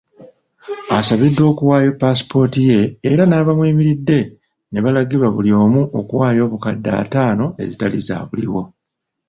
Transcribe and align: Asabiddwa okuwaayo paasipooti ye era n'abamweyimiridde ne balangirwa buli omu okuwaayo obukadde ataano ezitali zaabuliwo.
Asabiddwa 0.97 1.43
okuwaayo 1.51 1.91
paasipooti 2.01 2.61
ye 2.71 2.79
era 3.11 3.23
n'abamweyimiridde 3.27 4.19
ne 4.71 4.79
balangirwa 4.83 5.27
buli 5.35 5.51
omu 5.63 5.81
okuwaayo 5.99 6.41
obukadde 6.47 6.89
ataano 7.01 7.45
ezitali 7.63 7.99
zaabuliwo. 8.07 8.61